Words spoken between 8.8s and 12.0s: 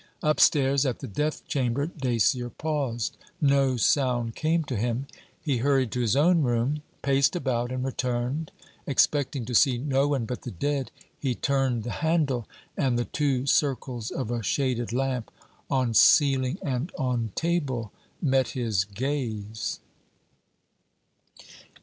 Expecting to see no one but the dead, he turned the